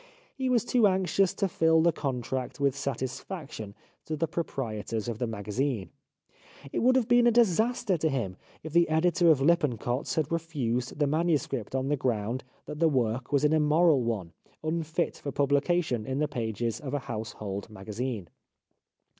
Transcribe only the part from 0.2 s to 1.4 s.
He was too anxious